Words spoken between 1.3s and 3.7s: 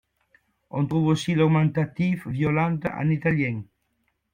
l'augmentatif Violante en italien.